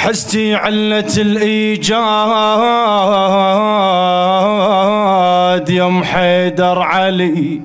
[0.00, 2.00] حستي علة الإيجاد
[5.70, 7.60] يم حيدر علي.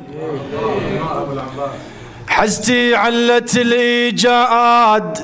[2.28, 5.18] حستي علة الإيجاد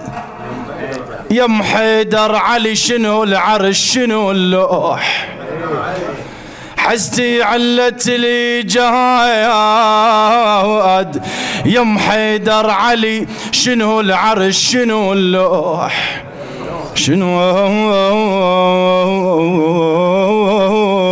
[1.32, 2.76] يم حيدر علي.
[2.76, 5.30] شنو العرش؟ شنو اللوح؟
[6.78, 8.82] حستي علت الإيجاد
[11.66, 13.28] يم حيدر علي.
[13.52, 16.24] شنو العرش؟ شنو اللوح؟
[16.96, 17.42] شنو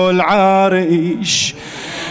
[0.09, 1.55] العرش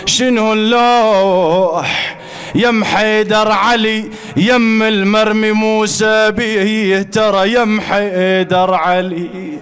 [0.06, 2.18] شنو اللوح؟
[2.54, 4.04] يم حيدر علي
[4.36, 9.58] يم المرمي موسى بيه ترى يم حيدر علي.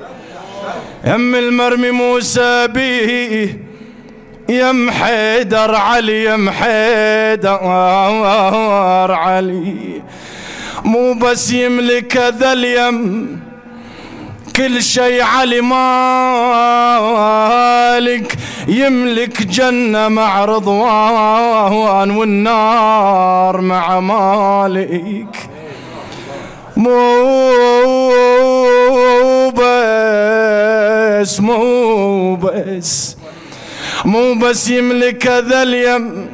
[1.05, 3.59] يم المرمي موسى بيه
[4.49, 7.59] يم حيدر علي يم حيدر
[9.13, 10.02] علي.
[10.85, 13.46] مو بس يملك ذا اليم
[14.56, 15.87] كل شي علي مالك
[18.68, 25.48] يملك جنة مع رضوان والنار مع مالك.
[26.76, 27.21] مو
[29.51, 33.16] بس مو بس
[34.04, 36.29] مو بس يملك ذا اليم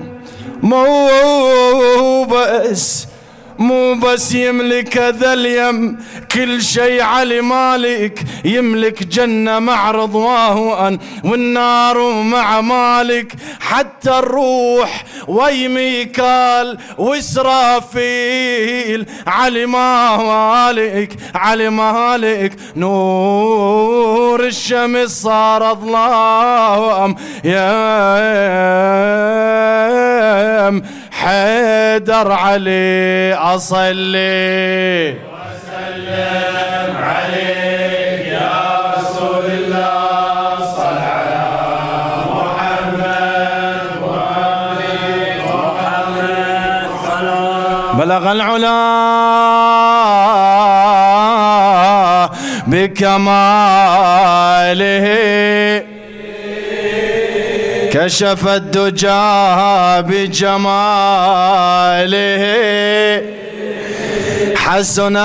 [0.62, 3.11] مو بس.
[3.58, 5.98] مو بس يملك ذا اليم
[6.32, 19.06] كل شي علي مالك يملك جنة مع رضوان والنار مع مالك حتى الروح ويميكال وإسرافيل
[19.26, 27.14] علي مالك علي مالك نور الشمس صار ظلام
[27.44, 27.72] يا
[31.12, 35.16] حيدر علي أصلي.
[35.32, 38.60] وسلم عليك يا
[38.96, 41.44] رسول الله صل على
[42.32, 44.80] محمد وآل
[45.46, 46.88] محمد
[47.98, 48.80] بلغ العلا
[52.66, 54.02] بكماله.
[57.92, 60.72] كشف الدجى بجماله.
[64.56, 65.16] حسنات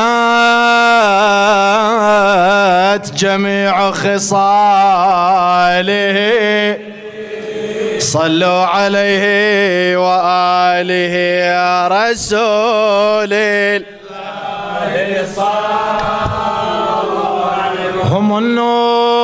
[3.12, 4.38] جميع خصاله.
[8.00, 11.16] صلوا عليه وآله
[11.52, 13.88] يا رسول الله.
[18.04, 19.17] هم النور.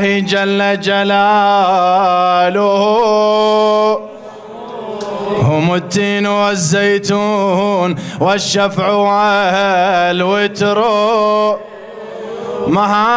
[0.00, 2.60] الله جل جلاله.
[5.42, 10.84] هم التين والزيتون والشفع والوتر.
[12.66, 13.08] مهابط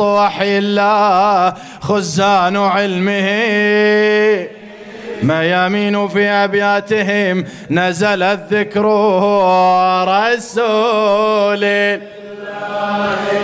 [0.00, 4.48] وحي الله خزان علمه.
[5.22, 8.84] ميامين في أبياتهم نزل الذكر
[10.08, 11.64] رسول.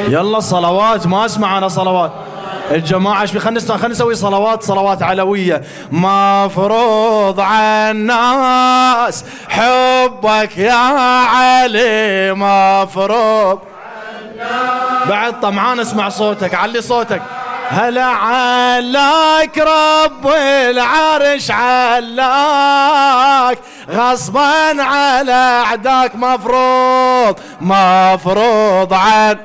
[0.09, 2.13] يلا صلوات ما اسمع أنا صلوات.
[2.71, 5.63] الجماعة إيش خلينا نسوي صلوات صلوات علوية.
[5.93, 13.59] مفروض على الناس حبك يا علي مفروض.
[15.09, 17.23] بعد طمعان اسمع صوتك علي صوتك.
[17.71, 22.99] هلا علاك رب العرش علاك.
[23.91, 29.37] غصبا على أعداك مفروض مفروض عن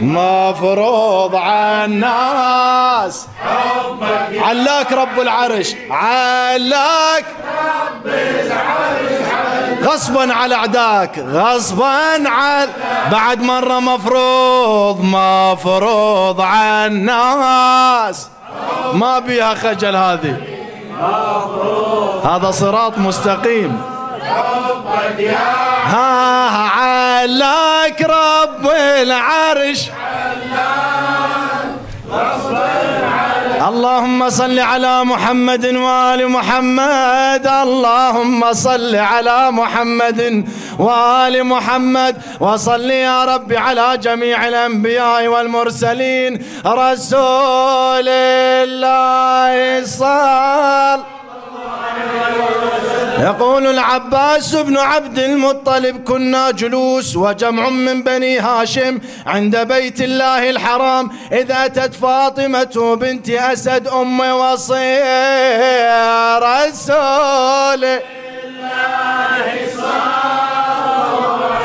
[0.00, 9.37] مفروض عالناس حبك علاك رب العرش علاك رب العرش
[9.82, 12.68] غصبا على اعداك غصبا على
[13.12, 18.28] بعد مرة مفروض مفروض عالناس
[18.92, 20.36] ما بيها خجل هذه.
[22.24, 23.82] هذا صراط مستقيم.
[25.84, 28.70] ها علاك رب
[29.02, 29.90] العرش.
[33.68, 37.46] اللهم صل على محمد وآل محمد.
[37.46, 40.44] اللهم صل على محمد
[40.78, 42.16] وآل محمد.
[42.40, 46.32] وصل يا رب على جميع الأنبياء والمرسلين.
[46.66, 51.18] رسول الله صلى
[53.20, 61.10] يقول العباس بن عبد المطلب كنا جلوس وجمع من بني هاشم عند بيت الله الحرام.
[61.32, 64.98] إذا أتت فاطمة بنت أسد أم وصي
[66.38, 67.98] رسول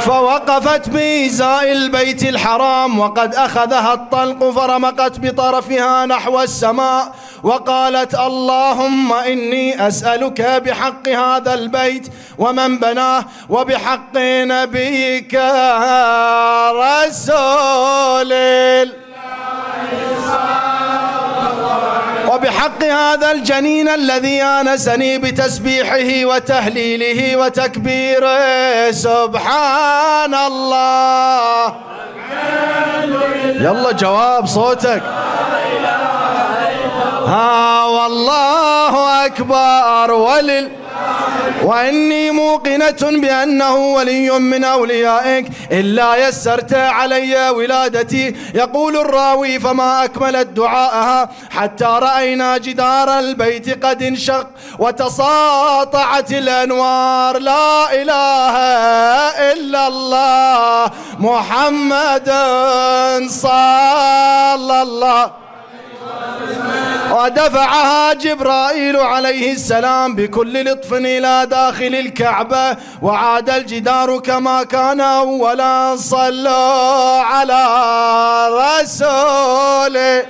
[0.03, 10.41] فوقفت بإزاء البيت الحرام وقد أخذها الطلق فرمقت بطرفها نحو السماء وقالت اللهم إني أسألك
[10.41, 12.07] بحق هذا البيت
[12.37, 15.35] ومن بناه وبحق نبيك
[16.83, 18.33] رسول.
[22.33, 28.91] وبحق هذا الجنين الذي آنسني بتسبيحه وتهليله وتكبيره.
[28.91, 31.75] سبحان الله.
[33.45, 35.03] يلا جواب صوتك.
[37.27, 40.11] ها والله أكبر.
[40.11, 40.69] ولل
[41.63, 48.35] وإني موقنة بأنه ولي من أوليائك إلا يسرت علي ولادتي.
[48.53, 54.47] يقول الراوي فما أكملت دعاءها حتى رأينا جدار البيت قد انشق
[54.79, 57.39] وتساطعت الأنوار.
[57.39, 58.57] لا إله
[59.53, 62.29] إلا الله محمد
[63.29, 65.31] صلى الله
[67.13, 77.21] ودفعها جبرائيل عليه السلام بكل لطف إلى داخل الكعبة وعاد الجدار كما كان أولا صلوا
[77.21, 77.63] على
[78.81, 80.25] رسوله.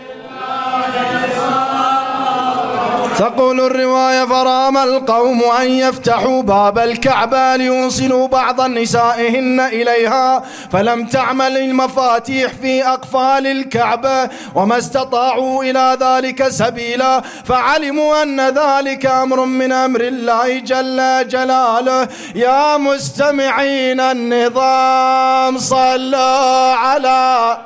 [3.24, 12.52] تقول الرواية فرام القوم أن يفتحوا باب الكعبة ليوصلوا بعض نسائهن إليها فلم تعمل المفاتيح
[12.54, 20.60] في أقفال الكعبة وما استطاعوا إلى ذلك سبيلا فعلموا أن ذلك أمر من أمر الله
[20.60, 22.08] جل جلاله.
[22.36, 27.58] يا مستمعين النظام صلوا على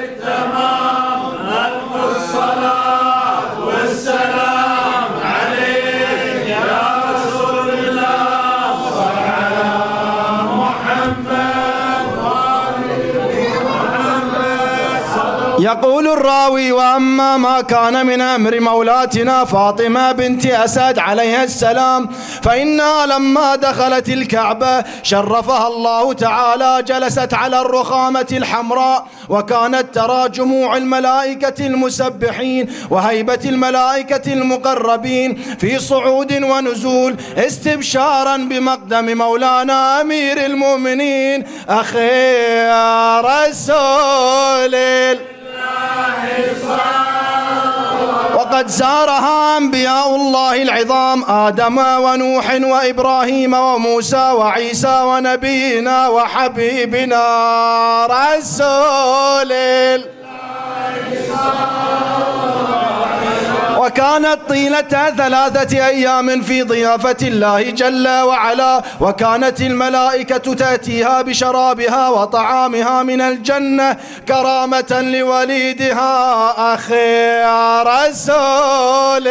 [0.00, 1.24] التمام
[2.16, 4.53] الصلاة والسلام.
[15.64, 22.08] يقول الراوي وأما ما كان من أمر مولاتنا فاطمة بنت أسد عليها السلام
[22.42, 31.66] فإنها لما دخلت الكعبة شرفها الله تعالى جلست على الرخامة الحمراء وكانت ترى جموع الملائكة
[31.66, 42.24] المسبحين وهيبة الملائكة المقربين في صعود ونزول استبشارا بمقدم مولانا أمير المؤمنين أخي
[43.20, 44.74] رسول
[48.54, 57.26] وقد زارها أنبياء الله العظام آدم ونوح وإبراهيم وموسى وعيسى ونبينا وحبيبنا
[58.06, 60.14] رسول الله.
[63.84, 73.20] وكانت طيلة ثلاثة أيام في ضيافة الله جل وعلا وكانت الملائكة تأتيها بشرابها وطعامها من
[73.20, 73.96] الجنة
[74.28, 77.44] كرامة لوليدها أخي
[77.82, 79.28] رسول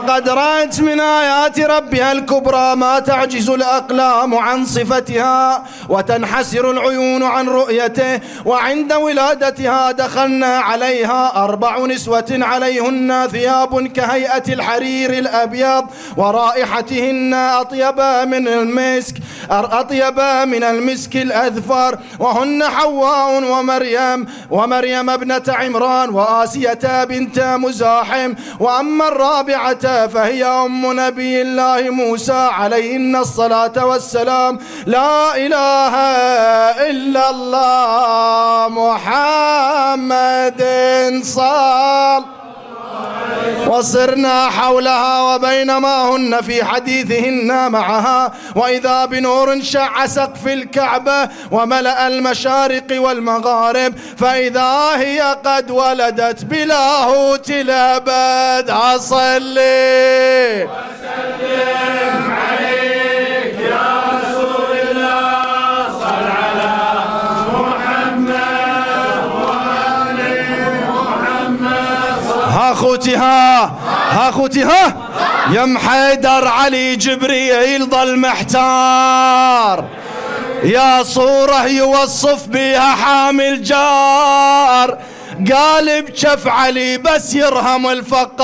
[0.00, 8.20] وقد رأت من آيات ربها الكبرى ما تعجز الأقلام عن صفتها وتنحسر العيون عن رؤيته
[8.44, 15.84] وعند ولادتها دخلنا عليها أربع نسوة عليهن ثياب كهيئة الحرير الأبيض
[16.16, 19.14] ورائحتهن أطيب من المسك
[19.50, 29.89] أطيب من المسك الأذفر وهن حواء ومريم ومريم ابنة عمران وآسية بنت مزاحم وأما الرابعة
[30.06, 34.58] فهي أم نبي الله موسى عليهن الصلاة والسلام.
[34.86, 35.94] لا إله
[36.90, 40.62] إلا الله محمد
[41.24, 42.39] صلى
[43.66, 48.32] وصرنا حولها وبينما هن في حديثهن معها.
[48.54, 60.68] وإذا بنور شع سقف الكعبة وملأ المشارق والمغارب فإذا هي قد ولدت بلاهوت الأبد أصلي.
[60.68, 62.29] وسلم
[72.80, 73.64] خوتها
[74.10, 74.96] ها خوتها
[75.50, 79.84] يا محيدر علي جبريل ظل محتار.
[80.62, 84.98] يا صورة يوصف بيها حامل جار.
[85.52, 88.40] قال بشف علي بس يرهم الفقار.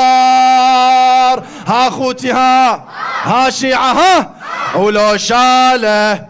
[1.66, 2.85] ها خوتي ها
[3.25, 4.31] ها شيعة ها؟
[4.75, 6.21] ولو شاله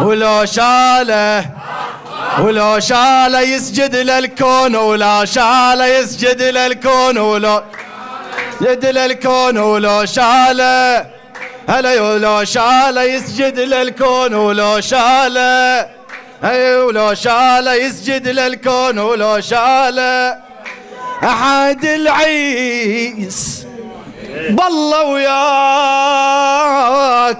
[0.00, 1.59] ولو شاله.
[2.38, 7.62] ولو شاله يسجد للكون ولا شاله يسجد للكون ولو
[8.60, 11.06] يسجد للكون ولو شاله
[11.68, 15.86] هلا لو شاله يسجد للكون ولو شاله
[16.44, 20.36] اي ولو شاله يسجد للكون ولو شاله
[21.24, 23.66] أحد العيس.
[24.50, 25.34] بالله وياك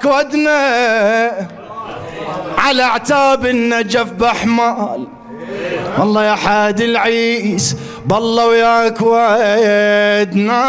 [0.05, 1.60] ودنا
[2.59, 5.09] على اعتاب النجف بحمال
[5.99, 10.63] والله يا حاد العيس بالله وياك ودنا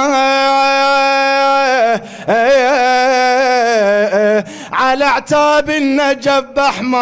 [4.74, 7.02] على اعتاب النجف بحمال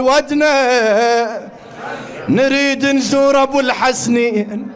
[0.00, 1.48] ودنا.
[2.28, 4.68] نريد نزور أبو الحسنين.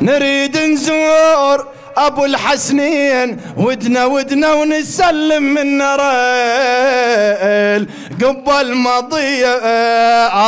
[0.00, 1.66] نريد نزور
[2.06, 7.86] أبو الحسنين ودنا ودنا ونسلم من ريل
[8.22, 9.46] قبل مضي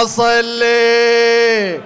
[0.03, 1.81] أصلي.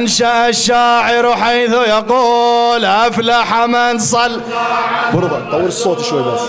[0.00, 4.40] أنشأ الشاعر حيث يقول أفلح من صل.
[5.14, 6.40] برضه طول الصوت شوي بس.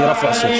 [0.00, 0.50] يرفع الصوت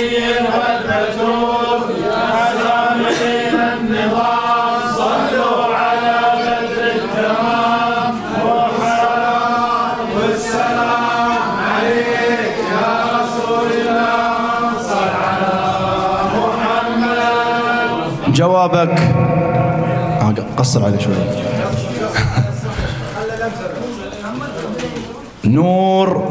[18.29, 19.01] جوابك.
[20.21, 21.56] آه، قصر عليه شوي.
[25.47, 26.23] نور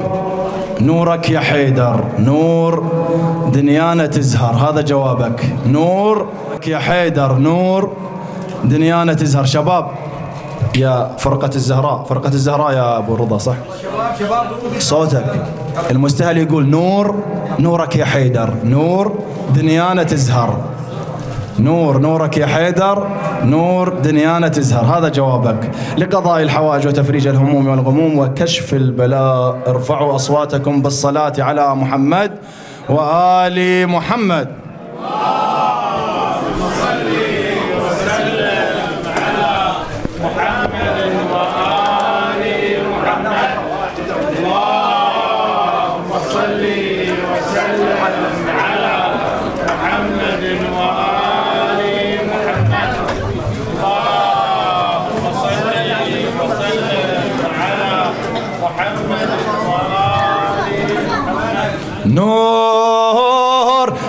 [0.82, 2.84] نورك يا حيدر نور
[3.54, 4.54] دنيانا تزهر.
[4.54, 5.46] هذا جوابك.
[5.68, 6.28] نور
[6.68, 7.92] يا حيدر نور
[8.64, 9.46] دنيانا تزهر.
[9.46, 9.86] شباب
[10.76, 13.56] يا فرقة الزهراء فرقة الزهراء يا أبو رضا صح؟
[14.80, 15.46] صوتك.
[15.92, 17.16] المستهل يقول نور
[17.60, 19.12] نورك يا حيدر نور
[19.56, 20.58] دنيانا تزهر.
[21.60, 23.08] نور نورك يا حيدر.
[23.44, 24.98] نور دنيانا تزهر.
[24.98, 25.72] هذا جوابك.
[25.98, 29.58] لقضاء الحوائج وتفريج الهموم والغموم وكشف البلاء.
[29.68, 32.32] ارفعوا أصواتكم بالصلاة على محمد
[32.90, 34.48] وآل محمد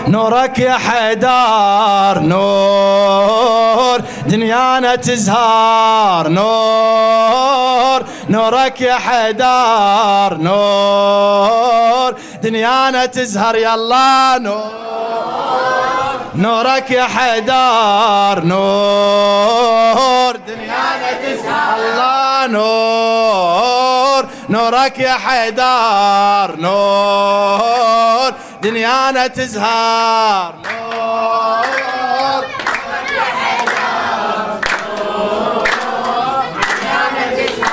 [0.07, 14.39] نور نورك يا حيدار نور دنيانا تزهار نور نورك يا حيدار نور دنيانا تزهر يلا
[14.39, 28.33] نور نورك يا حيدار نور دنيانا تزهر الله نور نورك يا حيدار نور
[28.67, 30.55] دنيانا تزهر.
[30.65, 31.67] نور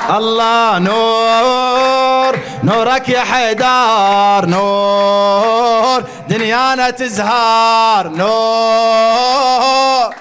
[0.10, 6.04] الله نور نورك يا حيدار نور.
[6.30, 10.14] دنيانا تزهر نور.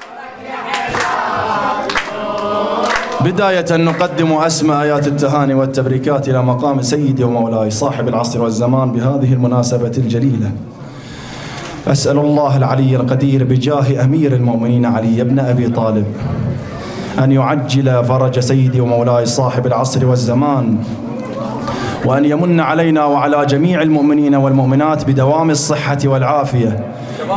[3.25, 9.93] بداية نقدم أسمى آيات التهاني والتبريكات إلى مقام سيدي ومولاي صاحب العصر والزمان بهذه المناسبة
[9.99, 10.51] الجليلة.
[11.87, 16.07] أسأل الله العلي القدير بجاه أمير المؤمنين علي بن أبي طالب
[17.19, 20.79] أن يعجل فرج سيدي ومولاي صاحب العصر والزمان
[22.05, 26.85] وأن يمن علينا وعلى جميع المؤمنين والمؤمنات بدوام الصحة والعافية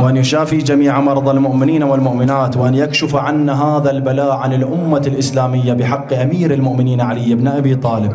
[0.02, 6.14] وأن يشافي جميع مرضى المؤمنين والمؤمنات وأن يكشف عنا هذا البلاء عن الأمة الإسلامية بحق
[6.14, 8.14] أمير المؤمنين علي بن أبي طالب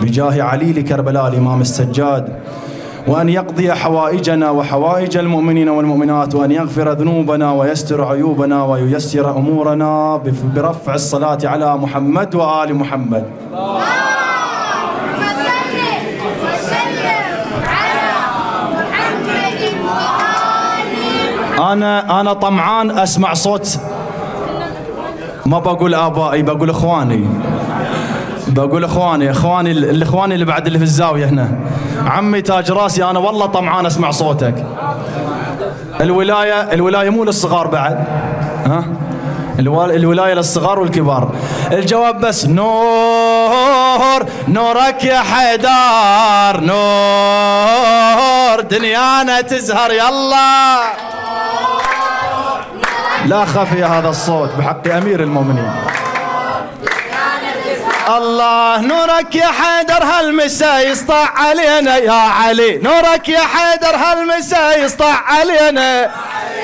[0.00, 2.24] بجاه علي لكربلاء الإمام السجاد
[3.08, 10.20] وأن يقضي حوائجنا وحوائج المؤمنين والمؤمنات وأن يغفر ذنوبنا ويستر عيوبنا وييسر أمورنا
[10.54, 13.24] برفع الصلاة على محمد وآل محمد.
[21.58, 23.78] أنا أنا طمعان أسمع صوت.
[25.46, 27.28] ما بقول آبائي بقول إخواني.
[28.48, 31.58] بقول إخواني إخواني الإخوان اللي بعد اللي في الزاوية هنا.
[32.06, 34.66] عمي تاج راسي أنا والله طمعان أسمع صوتك.
[36.00, 38.04] الولاية الولاية مو للصغار بعد.
[38.66, 38.84] ها؟
[39.58, 41.30] الولاية للصغار والكبار.
[41.72, 48.60] الجواب بس نور نورك يا حيدار نور.
[48.60, 50.80] دنيانا تزهر يلا.
[53.26, 55.72] لا خفي هذا الصوت بحق أمير المؤمنين.
[58.16, 66.10] الله نورك يا حيدر هالمساء يسطع علينا يا علي؟ نورك يا حيدر هالمساء يسطع علينا؟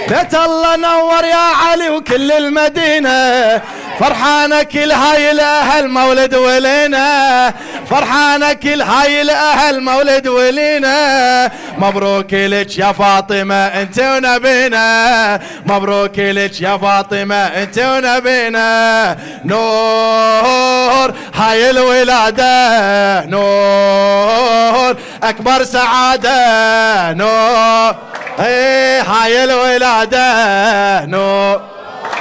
[0.09, 3.63] بيت الله نور يا علي وكل المدينة.
[4.01, 7.55] فرحانة كل هاي الأهل مولد ولينا.
[7.91, 11.51] فرحانة كل هاي الأهل مولد ولينا.
[11.79, 15.41] مبروك لك يا فاطمة أنت ونبينا.
[15.67, 19.17] مبروك لك يا فاطمة أنت ونبينا.
[19.45, 23.25] نور هاي الولادة.
[23.27, 27.13] نور أكبر سعادة.
[27.13, 27.95] نور
[28.41, 31.07] إيه هاي الولادة.
[31.07, 31.70] نور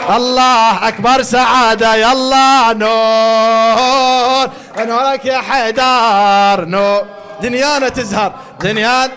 [0.09, 4.49] الله أكبر سعادة يلا نور.
[4.87, 7.05] نورك يا حيدر نور.
[7.41, 8.31] دنيانا تزهر.
[8.61, 9.11] دنيان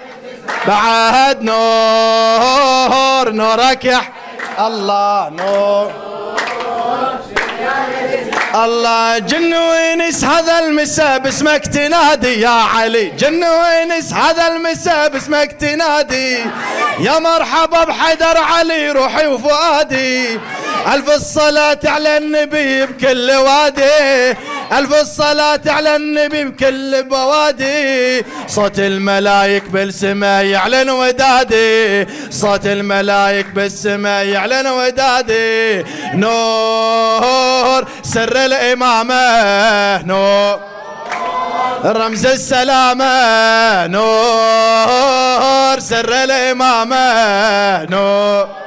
[0.67, 3.31] بعد نور.
[3.31, 4.01] نورك يا
[4.59, 5.93] الله نور.
[8.55, 13.11] الله جن وينس هذا المساء باسمك تنادي يا علي.
[13.11, 16.39] جن وينس هذا المساء باسمك تنادي.
[16.99, 20.41] يا مرحبا بحيدر علي روحي وفؤادي.
[20.87, 24.31] ألف الصلاة على النبي بكل وادي.
[24.73, 28.25] ألف الصلاة على النبي بكل بوادي.
[28.49, 32.07] صوت الملايك بالسماء يعلن ودادي.
[32.31, 35.85] صوت الملايك بالسماء يعلن ودادي.
[36.15, 40.03] نور سر الإمامة.
[40.03, 40.61] نور
[41.85, 43.87] رمز السلامة.
[43.87, 47.85] نور سر الإمامة.
[47.85, 48.62] نور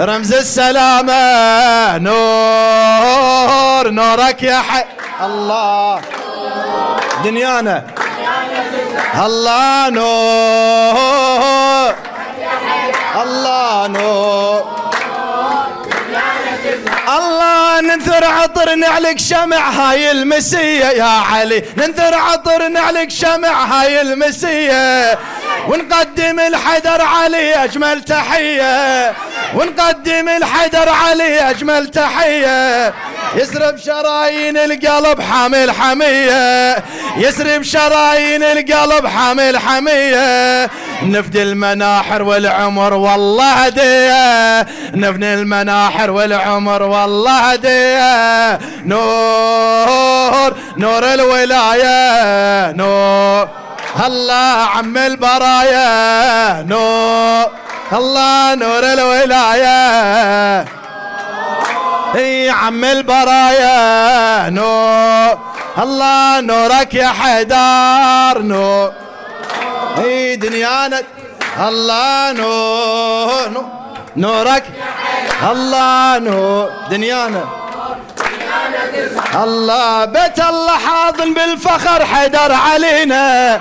[0.00, 4.84] رمز السلامة نور نورك يا حي.
[5.24, 6.00] الله.
[7.24, 7.84] دنيانا.
[9.24, 11.94] الله نور.
[13.22, 14.78] الله نور.
[17.08, 21.64] الله ننثر عطر نعلق شمع هاي المسية يا علي.
[21.76, 25.18] ننثر عطر نعلق شمع هاي المسية.
[25.68, 29.12] ونقدم الحيدر علي أجمل تحية.
[29.54, 32.94] ونقدم الحيدر علي أجمل تحية.
[33.34, 36.76] يسرب شرايين القلب حامل حمية.
[37.16, 40.70] يسرب شرايين القلب حامل حمية.
[41.02, 44.66] نفدي المناحر والعمر والله هدية.
[44.94, 48.58] نفدي المناحر والعمر والله هدية.
[48.84, 52.72] نور نور الولاية.
[52.72, 53.67] نور.
[54.06, 57.50] الله عم البرايا نور
[57.92, 60.64] الله نور الولاية.
[62.14, 65.38] اي عم البرايا نور
[65.78, 68.92] الله نورك يا حيدر نور
[69.98, 71.02] اي دنيانا
[71.68, 73.64] الله نور
[74.16, 74.64] نورك
[75.50, 77.44] الله نور دنيانا.
[79.34, 83.60] الله بيت الله حاضن بالفخر حيدر علينا.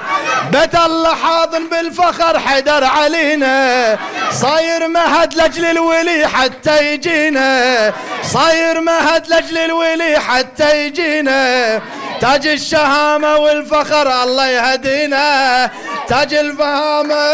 [0.52, 3.98] بيت الله حاضن بالفخر حيدر علينا.
[4.32, 7.94] صاير مهد لأجل الولي حتى يجينا.
[8.24, 11.82] صاير مهد لأجل الولي حتى يجينا.
[12.22, 15.72] تاج الشهامة والفخر الله يهدينا.
[16.08, 17.26] تاج الفهامة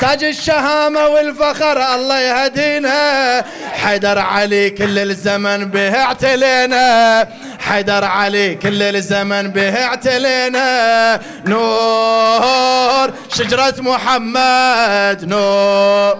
[0.00, 3.44] تاج الشهامة والفخر الله يهدينا.
[3.72, 7.28] حيدر علي كل الزمن به اعتلينا.
[7.60, 11.20] حيدر علي كل الزمن به اعتلينا.
[11.46, 16.16] نور شجرة محمد نور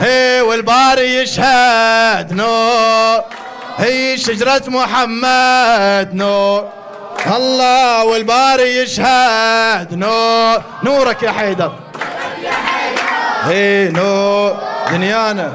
[0.00, 3.22] هي والباري يشهد نور
[3.78, 6.77] هي شجرة محمد نور
[7.26, 11.72] الله والباري يشهد نور نورك يا حيدر.
[13.44, 14.56] هي نور.
[14.90, 15.52] دنيانا.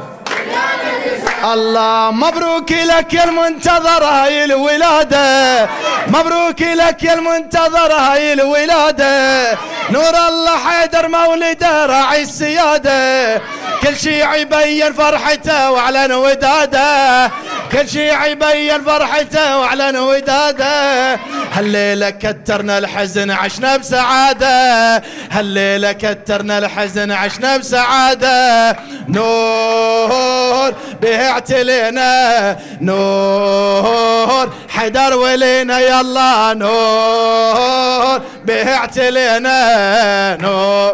[1.54, 5.70] الله مبروك لك يا المنتظر هاي الولادة.
[6.08, 9.52] مبروك لك يا المنتظر هاي الولادة.
[9.90, 13.42] نور الله حيدر مولده راعي السيادة.
[13.82, 17.32] كل شي يبين فرحته واعلن وداده.
[17.72, 21.20] كل شي يبين فرحته واعلن وداده
[21.54, 25.04] هالليلة كترنا الحزن عشنا بسعادة.
[25.32, 28.72] هالليلة كترنا الحزن عشنا بسعادة.
[29.08, 32.58] نور به اعتلينا.
[32.82, 36.54] نور حيدر ولينا يلا.
[36.54, 40.38] نور به اعتلينا.
[40.42, 40.94] نور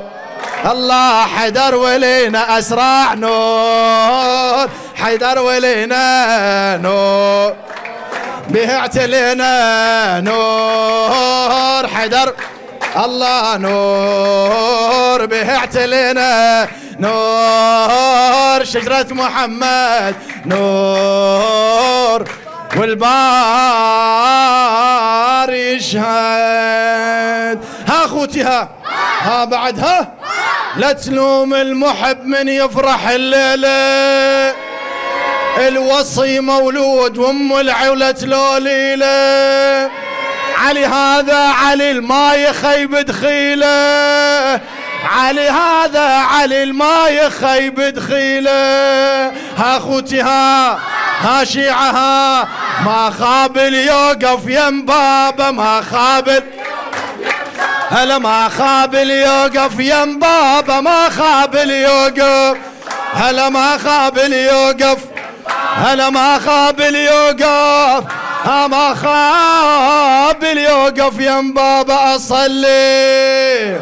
[0.66, 3.14] الله حيدر ولينا أسرع.
[3.14, 4.70] نور
[5.04, 7.56] حيدر ولينا نور
[8.50, 11.88] به اعتلينا نور.
[11.88, 12.34] حيدر
[12.96, 15.26] الله نور.
[15.26, 16.68] به اعتلينا
[17.00, 18.64] نور.
[18.64, 22.30] شجرة محمد نور.
[22.78, 23.14] والبار
[25.54, 26.00] يشهد.
[27.88, 28.70] ها أخوتي ها.
[29.22, 30.14] ها بعد ها.
[30.78, 34.69] لا تلوم المحب من يفرح الليلة.
[35.68, 39.90] الوصي مولود وام العولة لوليلة.
[40.58, 44.62] علي هذا علي الما يخيب دخيلة.
[45.06, 48.52] علي هذا علي الما يخيب دخيلة.
[49.58, 50.80] ها أخوتي ها
[51.22, 52.48] ها شيعها
[52.86, 56.44] ما خابل يوقف يم بابا ما خابل
[57.90, 62.58] هلا ما خابل يوقف يم بابا ما خابل يوقف
[63.14, 64.98] هلا ما خابل يوقف
[65.76, 68.04] هلا ما خابل يوقف
[68.46, 73.80] ما خابل يوقف يم بابا أصلي.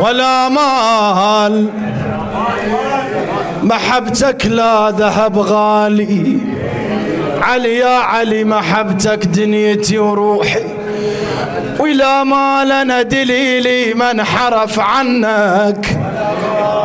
[0.00, 1.68] ولا مال
[3.62, 6.59] محبتك لا ذهب غالي.
[7.42, 10.64] علي يا علي محبتك دنيتي وروحي.
[11.78, 15.98] ولا مال أنا دليلي من حرف عنك.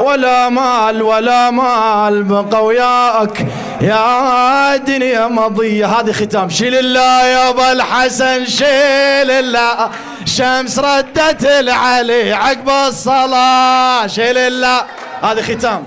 [0.03, 3.45] ولا مال ولا مال بقى وياك.
[3.81, 5.85] يا دنيا مضية.
[5.85, 6.49] هذه ختام.
[6.49, 9.89] شيل الله يا ابو الحسن شيل الله.
[10.25, 14.07] شمس ردت العلي عقب الصلاة.
[14.07, 14.81] شيل الله.
[15.21, 15.83] هذه ختام.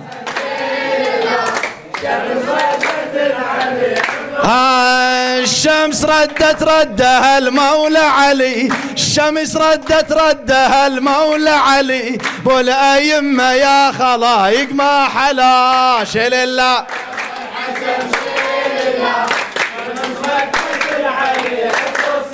[4.49, 8.73] الشمس ردت ردها المولى علي.
[8.93, 12.19] الشمس ردت ردها المولى علي.
[12.45, 16.05] والأيمة يا خلايق ما حلا.
[16.05, 16.85] شيل الله.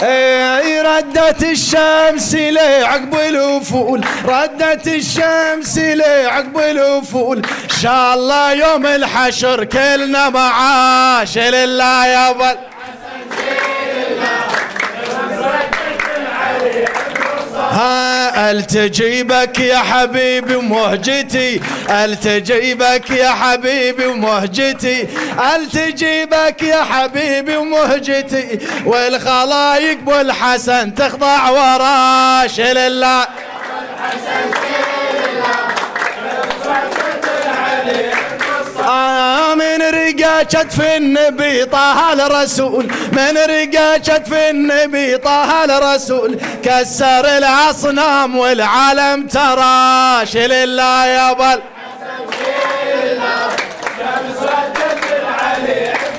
[0.04, 7.36] إي ردت الشمس لي عقب الوفول ردت الشمس لي عقب الوفول.
[7.38, 12.56] إن شاء الله يوم الحشر كلنا معاش لله يا بل
[18.50, 25.08] التجيبك يا حبيبي ومهجتي التجيبك يا حبيبي ومهجتي
[25.56, 33.26] التجيبك يا حبيبي ومهجتي والخلايق بالحسن تخضع وراش لله
[39.53, 39.53] من
[39.90, 42.84] رقا كتف النبي طه الرسول.
[43.12, 46.40] من رقا كتف النبي طه الرسول.
[46.62, 51.60] كسر الأصنام والعالم تراش لله يا بل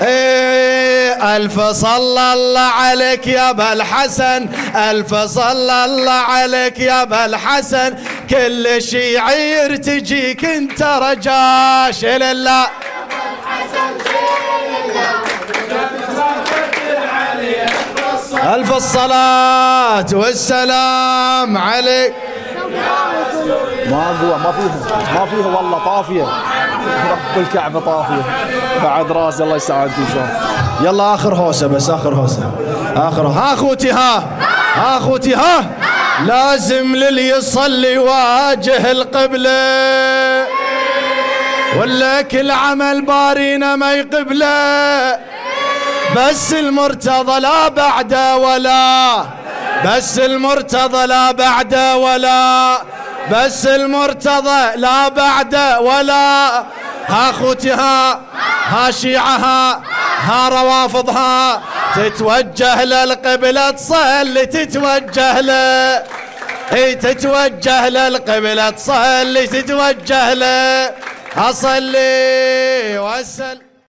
[0.02, 4.48] إيه ألف صلى الله عليك يا أبا الحسن.
[4.76, 7.94] ألف صلى الله عليك يا أبا الحسن.
[8.30, 12.66] كل شيعير تجيك انت رجاش لله
[18.54, 22.14] ألف الصلاة والسلام عليك.
[23.90, 26.22] ما قوة ما فيها ما فيها والله طافية.
[27.10, 28.22] رب الكعبة طافية.
[28.82, 30.28] بعد راس الله يساعدكم شلون
[30.82, 32.50] يلا آخر هوسة بس آخر هوسة.
[32.96, 34.18] آخر ها أخوتي ها.
[34.74, 35.64] ها أخوتي ها.
[36.26, 39.50] لازم للي يصلي يواجه القبلة.
[41.78, 45.18] ولا كل عمل بارينا ما يقبله.
[46.16, 49.24] بس المرتضى لا بعده ولا.
[49.84, 52.78] بس المرتضى لا بعده ولا.
[53.32, 56.58] بس المرتضى لا بعده ولا.
[57.08, 58.20] ها اخوتي ها
[58.68, 59.82] ها شيعها
[60.20, 61.62] ها روافضها.
[61.96, 66.02] تتوجه للقبلة تصلي تتوجه له
[66.72, 70.90] إي تتوجه للقبلة تصلي تتوجه له
[71.36, 73.58] أصلي واسل